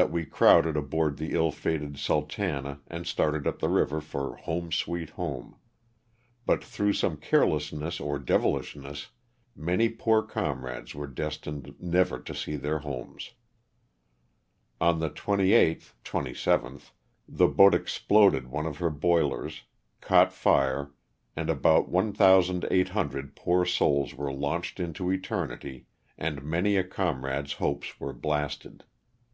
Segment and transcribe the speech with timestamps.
[0.00, 5.10] 381 crowded aboard the ill fated "Sultana" and started up the river for "home, sweet
[5.10, 5.56] home,"
[6.46, 9.08] but through some carelessness or devilishness
[9.54, 13.32] many poor comrades were destined never to see their homes
[14.80, 16.92] On the 28th (27th)
[17.28, 19.64] the boat exploded one of her boilers,
[20.00, 20.92] caught fire
[21.36, 28.14] and about 1,800 poor souls were launched into eternity and many a comrade's hopes were
[28.14, 28.84] blasted.